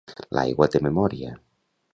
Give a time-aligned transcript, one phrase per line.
[0.37, 1.37] L'aigua té memòria